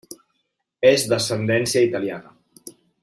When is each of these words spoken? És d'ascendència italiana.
És 0.91 1.05
d'ascendència 1.11 1.85
italiana. 1.91 2.35